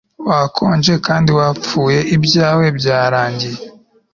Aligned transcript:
Wakonje 0.27 0.93
kandi 1.07 1.29
wapfuye 1.37 1.99
ibyawe 2.15 2.65
byarangiye 2.77 3.59